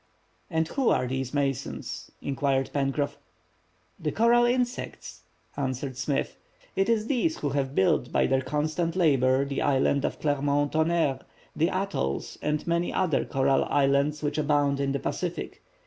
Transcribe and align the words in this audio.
"And 0.49 0.67
who 0.69 0.89
are 0.89 1.05
these 1.05 1.31
masons?" 1.31 2.09
inquired 2.23 2.71
Pencroff. 2.73 3.17
"The 3.99 4.11
coral 4.11 4.45
insects," 4.45 5.21
answered 5.55 5.95
Smith. 5.95 6.37
"It 6.75 6.89
is 6.89 7.05
these 7.05 7.37
who 7.37 7.49
have 7.49 7.75
built 7.75 8.11
by 8.11 8.25
their 8.25 8.41
constant 8.41 8.95
labor 8.95 9.45
the 9.45 9.61
Island 9.61 10.03
of 10.03 10.19
Clermont 10.19 10.71
Tonnerre, 10.71 11.19
the 11.55 11.67
Atolls 11.69 12.39
and 12.41 12.65
many 12.65 12.91
other 12.91 13.23
coral 13.25 13.63
islands 13.65 14.23
which 14.23 14.39
abound 14.39 14.79
in 14.79 14.91
the 14.91 14.99
Pacific. 14.99 15.61